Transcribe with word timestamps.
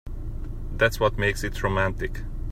That's 0.77 0.99
what 0.99 1.19
makes 1.19 1.43
it 1.43 1.61
romantic. 1.61 2.23